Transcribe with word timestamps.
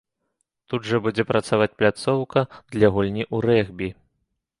Тут 0.73 0.87
жа 0.91 0.99
будзе 1.07 1.25
працаваць 1.31 1.67
пляцоўка 1.81 2.39
для 2.77 2.87
гульні 2.97 3.23
ў 3.35 3.61
рэгбі. 3.61 3.89